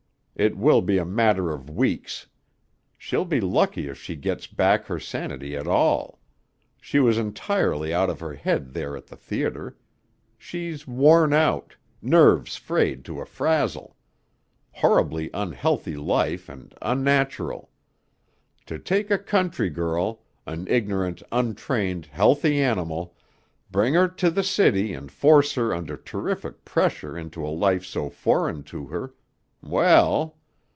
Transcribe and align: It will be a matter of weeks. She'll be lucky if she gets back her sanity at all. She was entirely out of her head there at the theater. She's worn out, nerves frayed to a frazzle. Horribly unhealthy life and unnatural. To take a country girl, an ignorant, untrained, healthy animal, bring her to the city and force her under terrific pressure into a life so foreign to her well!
It 0.33 0.57
will 0.57 0.81
be 0.81 0.97
a 0.97 1.05
matter 1.05 1.51
of 1.51 1.69
weeks. 1.69 2.25
She'll 2.97 3.25
be 3.25 3.39
lucky 3.39 3.87
if 3.89 3.99
she 4.01 4.15
gets 4.15 4.47
back 4.47 4.85
her 4.87 4.99
sanity 4.99 5.55
at 5.55 5.67
all. 5.67 6.19
She 6.79 6.99
was 6.99 7.19
entirely 7.19 7.93
out 7.93 8.09
of 8.09 8.21
her 8.21 8.33
head 8.33 8.73
there 8.73 8.97
at 8.97 9.05
the 9.05 9.15
theater. 9.15 9.77
She's 10.39 10.87
worn 10.87 11.31
out, 11.31 11.75
nerves 12.01 12.55
frayed 12.55 13.05
to 13.05 13.21
a 13.21 13.25
frazzle. 13.27 13.95
Horribly 14.71 15.29
unhealthy 15.31 15.95
life 15.95 16.49
and 16.49 16.73
unnatural. 16.81 17.69
To 18.65 18.79
take 18.79 19.11
a 19.11 19.19
country 19.19 19.69
girl, 19.69 20.23
an 20.47 20.67
ignorant, 20.69 21.21
untrained, 21.31 22.07
healthy 22.07 22.59
animal, 22.59 23.15
bring 23.69 23.93
her 23.93 24.07
to 24.07 24.31
the 24.31 24.43
city 24.43 24.91
and 24.91 25.11
force 25.11 25.53
her 25.53 25.71
under 25.71 25.95
terrific 25.97 26.65
pressure 26.65 27.15
into 27.15 27.45
a 27.45 27.49
life 27.53 27.85
so 27.85 28.09
foreign 28.09 28.63
to 28.63 28.87
her 28.87 29.13
well! 29.63 30.35